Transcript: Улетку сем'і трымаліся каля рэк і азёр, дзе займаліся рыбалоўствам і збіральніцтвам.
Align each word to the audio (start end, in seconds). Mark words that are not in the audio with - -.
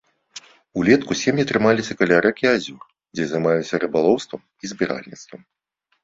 Улетку 0.83 1.17
сем'і 1.23 1.43
трымаліся 1.49 1.93
каля 1.99 2.17
рэк 2.25 2.37
і 2.45 2.49
азёр, 2.53 2.81
дзе 3.17 3.27
займаліся 3.33 3.75
рыбалоўствам 3.83 4.41
і 4.65 4.71
збіральніцтвам. 4.73 5.41